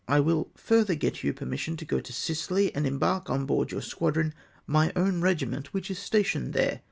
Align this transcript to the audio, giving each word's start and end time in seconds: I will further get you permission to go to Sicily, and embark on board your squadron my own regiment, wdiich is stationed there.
I 0.07 0.19
will 0.19 0.49
further 0.55 0.95
get 0.95 1.23
you 1.23 1.31
permission 1.31 1.77
to 1.77 1.85
go 1.85 1.99
to 1.99 2.11
Sicily, 2.11 2.73
and 2.73 2.87
embark 2.87 3.29
on 3.29 3.45
board 3.45 3.71
your 3.71 3.83
squadron 3.83 4.33
my 4.65 4.91
own 4.95 5.21
regiment, 5.21 5.73
wdiich 5.73 5.91
is 5.91 5.99
stationed 5.99 6.53
there. 6.53 6.79